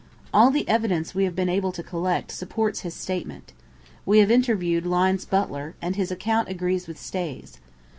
[0.33, 3.53] All the evidence we have been able to collect supports his statement.
[4.03, 7.59] We have interviewed Lyne's butler, and his account agrees with Stay's.